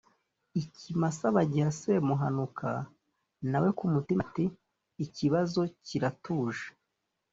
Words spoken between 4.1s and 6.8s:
ati:” Ikibazo kiratuje.”